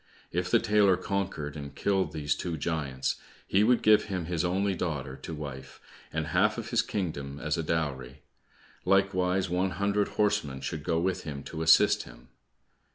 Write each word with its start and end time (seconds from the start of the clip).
If 0.31 0.49
the 0.49 0.57
tailor 0.57 0.97
conquered 0.97 1.55
and 1.55 1.75
killed 1.75 2.11
these 2.11 2.33
two 2.33 2.57
giants, 2.57 3.17
he 3.45 3.63
would 3.63 3.83
give 3.83 4.05
him 4.05 4.25
his 4.25 4.43
only 4.43 4.73
daughter 4.73 5.15
to 5.17 5.35
wife, 5.35 5.79
and 6.11 6.25
half 6.25 6.57
of 6.57 6.71
his 6.71 6.81
kingdom 6.81 7.39
as 7.39 7.55
a 7.55 7.61
dowry, 7.61 8.23
likewise 8.83 9.47
one 9.47 9.69
hundred 9.69 10.07
horsemen 10.17 10.61
should 10.61 10.83
go 10.83 10.99
with 10.99 11.21
him 11.21 11.43
to 11.43 11.61
assist 11.61 12.01
him. 12.01 12.29